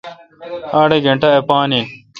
اڑ 0.79 0.89
گینٹہ 1.03 1.27
اے° 1.33 1.41
پان 1.47 1.69
این۔ 1.75 1.85